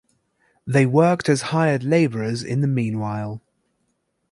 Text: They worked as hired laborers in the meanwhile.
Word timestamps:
They 0.65 0.87
worked 0.87 1.29
as 1.29 1.43
hired 1.53 1.83
laborers 1.83 2.41
in 2.41 2.61
the 2.61 2.67
meanwhile. 2.67 3.39